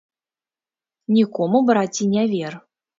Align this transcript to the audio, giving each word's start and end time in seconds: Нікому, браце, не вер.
Нікому, 1.19 1.57
браце, 1.71 2.13
не 2.19 2.29
вер. 2.37 2.63